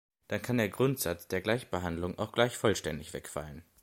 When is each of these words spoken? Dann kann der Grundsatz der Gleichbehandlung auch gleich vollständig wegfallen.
Dann 0.29 0.41
kann 0.41 0.57
der 0.57 0.69
Grundsatz 0.69 1.27
der 1.27 1.41
Gleichbehandlung 1.41 2.17
auch 2.17 2.31
gleich 2.31 2.57
vollständig 2.57 3.13
wegfallen. 3.13 3.63